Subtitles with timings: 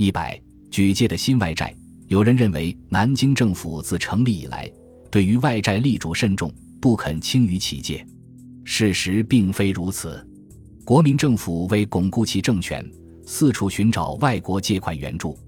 [0.00, 0.40] 一百
[0.70, 1.76] 举借的新外债，
[2.08, 4.66] 有人认为南京政府自成立以来，
[5.10, 8.02] 对于外债力主慎重，不肯轻于其借。
[8.64, 10.26] 事实并非如此。
[10.86, 12.82] 国民政府为巩固其政权，
[13.26, 15.38] 四处寻找外国借款援助。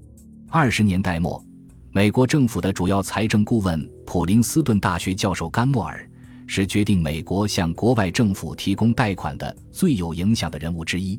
[0.51, 1.43] 二十年代末，
[1.91, 6.07] 美国政府的主要财政顾问普林斯顿大学教授甘莫尔
[6.47, 11.19] 是决定美国向国外政府提供贷款的最有影响的人物之一。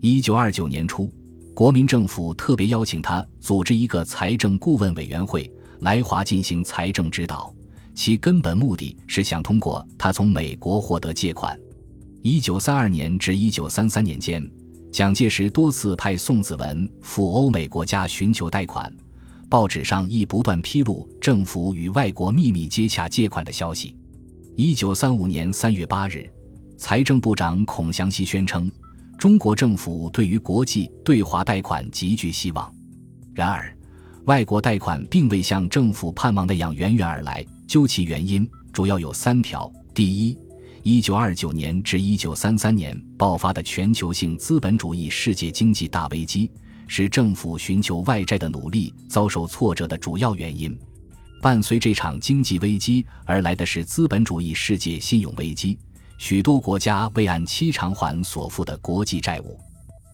[0.00, 1.12] 一九二九年初。
[1.54, 5.50] 国民政府特别邀请他组织一个财政顾问委员会
[5.80, 7.54] 来华进行财政指导，
[7.94, 11.58] 其根本目的是想通过他从美国获得借款。
[12.22, 14.42] 一九三二年至一九三三年间，
[14.90, 18.90] 蒋介石多次派宋子文赴欧美国家寻求贷款，
[19.50, 23.94] 报纸上亦不断披露政府与外国秘密接洽借款的消息。
[24.56, 26.30] 一九三五年三月八日，
[26.78, 28.72] 财政部长孔祥熙宣称。
[29.22, 32.74] 中国政府对于国际对华贷款极具希望，
[33.32, 33.72] 然而，
[34.24, 37.46] 外国贷款并未像政府盼望那样源源而来。
[37.68, 40.36] 究其原因，主要有三条：第一，
[40.82, 46.50] 一九二九年至一九三三年爆发的全球性资本主义世界经济大危机，
[46.88, 50.76] 是政府寻求外债的努力遭受挫折的主要原因。
[51.40, 55.78] 伴随这场经济危机而来的是资本主义世界信用危机。
[56.22, 59.58] 许多国家未按期偿还所负的国际债务，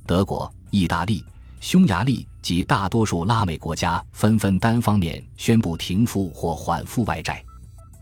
[0.07, 1.23] 德国、意大利、
[1.61, 7.45] 匈牙利及大多数拉美国家纷纷单方面宣布停付或缓付外债，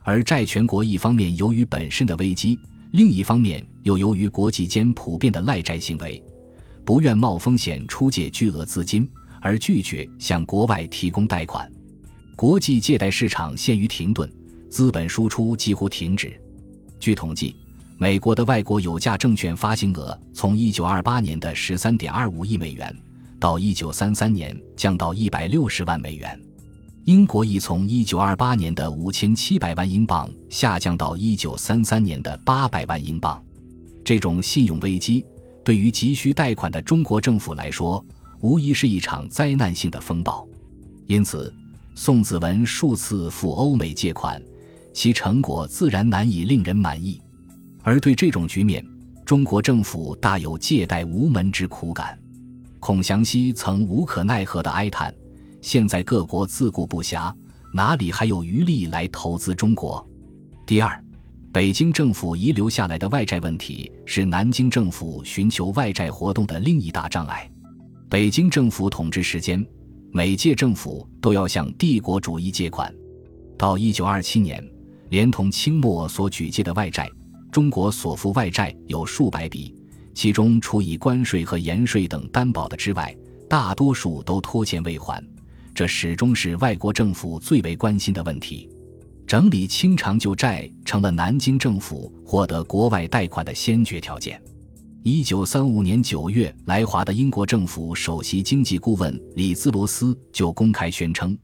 [0.05, 2.57] 而债权国一方面由于本身的危机，
[2.93, 6.23] 另一方面又由于国际间普遍的赖债行为，
[6.85, 11.69] 不愿冒风险出借巨额资金，而拒绝向国外提供贷款，
[12.37, 14.33] 国际借贷市场陷于停顿，
[14.71, 16.41] 资本输出几乎停止。
[17.01, 17.57] 据统计。
[17.99, 22.95] 美国的外国有价证券发行额从1928年的13.25亿美元，
[23.41, 26.39] 到1933年降到160万美元。
[27.05, 33.43] 英国亦从1928年的5700万英镑下降到1933年的800万英镑。
[34.05, 35.25] 这种信用危机
[35.65, 38.05] 对于急需贷款的中国政府来说，
[38.41, 40.47] 无疑是一场灾难性的风暴。
[41.07, 41.51] 因此，
[41.95, 44.43] 宋子文数次赴欧美借款，
[44.93, 47.23] 其成果自然难以令人满意。
[47.87, 48.85] 而对这种局面，
[49.25, 52.19] 中国政府大有借贷无门之苦感。
[52.81, 55.15] 孔祥熙曾无可奈何地哀叹
[55.63, 57.33] ：“现在各国自顾不暇，
[57.73, 60.05] 哪里还有余力来投资中国？”
[60.67, 61.01] 第二，
[61.53, 67.49] 北京政府遗留下来的外债问题是南京政府寻求外债活动的另一大障碍。
[68.11, 69.65] 北京政府统治时间，
[70.11, 72.93] 每届政府都要向帝国主义借款。
[73.57, 74.61] 到一九二七年，
[75.11, 77.09] 连同清末所举借的外债。
[77.57, 79.75] 中国所负外债有数百笔，
[80.13, 83.17] 其中除以关税和盐税等担保的之外，
[83.49, 85.27] 大多数都拖欠未还。
[85.75, 88.69] 这始终是外国政府最为关心的问题。
[89.27, 94.39] 整理清偿旧债成了南京政府获得国外贷款的先决条件。
[95.03, 101.35] 一九三五年九月来华的英国政府首席经济顾问里兹罗斯就公开宣称，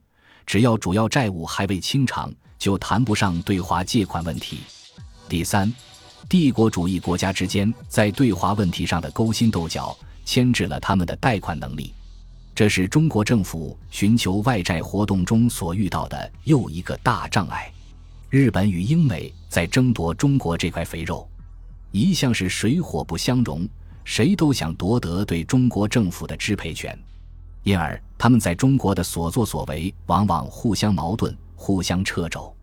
[0.45, 4.59] 只要主要债务还未清偿，就谈不上对华借款问题。
[5.27, 5.73] 第三。
[6.29, 9.95] 帝国主义国家之间在对华问题上的勾心斗角，
[10.25, 11.93] 牵制了他们的贷款能力，
[12.55, 17.71] 这是中国政府寻求外债活动中所遇到的又一个大障碍。
[18.31, 21.29] 日本与英美在争夺中国这块肥肉，
[21.91, 23.69] 一向是水火不相容，
[24.05, 26.99] 谁都想夺得对中国政府的支配权，
[27.63, 32.57] 因而他们在中国的所作所为往往互相矛盾、互相掣肘。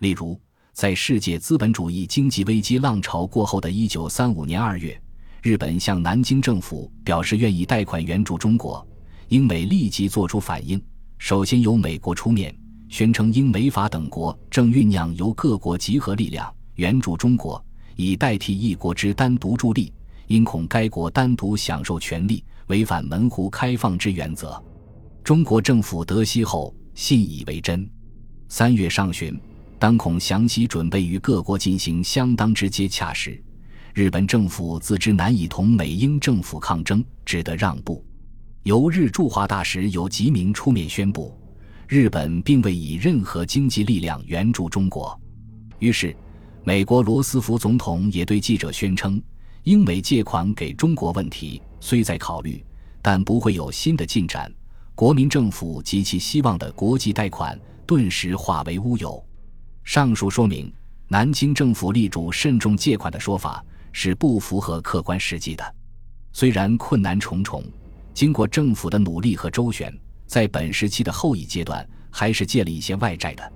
[0.00, 0.38] 例如。
[0.76, 4.94] 在世界资本主义经济危机浪潮过后的一九三五年二月，
[5.42, 8.86] 日本向南京政府表示愿意贷款援助中国，
[9.28, 10.78] 英美立即作出反应。
[11.16, 12.54] 首先由美国出面，
[12.90, 17.64] 宣称英美法等国正酝酿由各国集合力量援助中国，
[17.96, 19.90] 以代替一国之单独助力，
[20.26, 24.62] 因恐该国单独享受权利，违反门户开放之原则。
[25.24, 27.88] 中国政府得悉后信以为真。
[28.50, 29.34] 三月上旬。
[29.78, 33.42] 当孔祥熙准备与各国进行相当之接洽时，
[33.92, 38.02] 日本政府自知难以同美英政府抗争，只得让步。
[38.62, 41.38] 由日驻华大使有吉明出面宣布，
[41.86, 45.18] 日本并未以任何经济力量援助中国。
[45.78, 46.16] 于是，
[46.64, 49.22] 美国罗斯福总统也对记者宣称，
[49.64, 52.64] 英美借款给中国问题虽在考虑，
[53.02, 54.50] 但不会有新的进展。
[54.94, 59.22] 国民政府及其希望的国际贷款顿时化为乌有。
[59.86, 60.70] 上述说明，
[61.06, 65.74] 南京政府力主慎重借款的说法是不符合客观实际的。
[66.32, 67.62] 虽然困难重重，
[68.12, 69.96] 经过政府的努力和周旋，
[70.26, 73.52] 在本时期的后一阶段，还是借了一些外债的。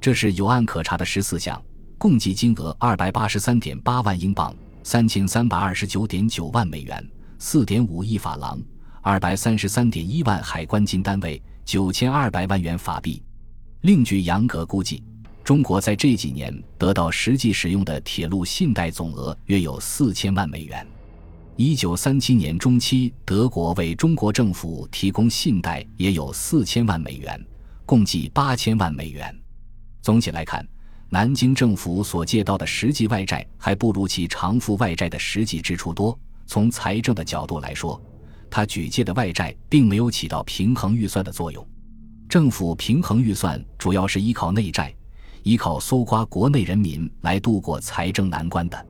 [0.00, 1.62] 这是有案可查的十四项，
[1.98, 7.06] 共计金额二百八十三点八万英镑，三千三百二十九点九万美元，
[7.38, 8.58] 四点五亿法郎，
[9.02, 13.22] 二百三十三点一万海关金单位，九千二百万元法币。
[13.82, 15.04] 另据杨格估计，
[15.46, 20.84] 中国在这几年得到实际使用的铁路信贷总额约有四千万美元。
[21.54, 27.40] 一九三七年中期，德国为中国政府提供信贷也有四千万美元，
[27.84, 29.32] 共计八千万美元。
[30.02, 30.66] 总体来看，
[31.10, 36.18] 南京政府所借到的实际外债还不如其偿付外债的实际支出多。
[36.48, 38.02] 从财政的角度来说，
[38.50, 41.64] 他举借的外债并没有起到平衡预算的作用。
[42.28, 44.92] 政府平衡预算主要是依靠内债，
[45.46, 48.86] 依靠搜刮国内人民来度过财政难关的。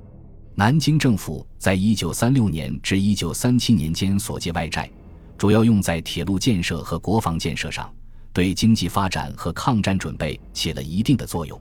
[0.54, 4.90] 南京政府在一九三六年至一九三七年间所借外债，
[5.36, 7.92] 主要用在铁路建设和国防建设上，
[8.32, 11.60] 对经济发展和抗战准备起了一定的作用。